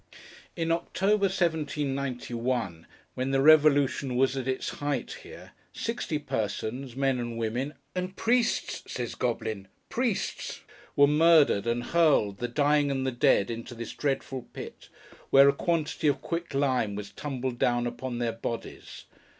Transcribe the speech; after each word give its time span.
In 0.55 0.71
October, 0.71 1.25
1791, 1.27 2.87
when 3.13 3.29
the 3.29 3.39
Revolution 3.39 4.15
was 4.15 4.35
at 4.35 4.47
its 4.47 4.69
height 4.79 5.17
here, 5.21 5.51
sixty 5.73 6.17
persons: 6.17 6.95
men 6.95 7.19
and 7.19 7.37
women 7.37 7.75
('and 7.95 8.15
priests,' 8.15 8.81
says 8.91 9.13
Goblin, 9.13 9.67
'priests'): 9.91 10.61
were 10.95 11.05
murdered, 11.05 11.67
and 11.67 11.83
hurled, 11.83 12.39
the 12.39 12.47
dying 12.47 12.89
and 12.89 13.05
the 13.05 13.11
dead, 13.11 13.51
into 13.51 13.75
this 13.75 13.93
dreadful 13.93 14.47
pit, 14.53 14.89
where 15.29 15.47
a 15.47 15.53
quantity 15.53 16.07
of 16.07 16.19
quick 16.19 16.55
lime 16.55 16.95
was 16.95 17.11
tumbled 17.11 17.59
down 17.59 17.85
upon 17.85 18.17
their 18.17 18.33
bodies. 18.33 19.05